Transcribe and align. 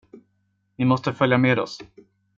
Ni 0.77 0.85
måste 0.85 1.13
följa 1.13 1.37
med 1.37 1.59
oss. 1.59 1.79